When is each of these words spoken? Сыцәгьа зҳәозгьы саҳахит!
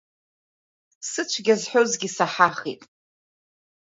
Сыцәгьа 1.09 1.55
зҳәозгьы 1.61 2.09
саҳахит! 2.15 2.81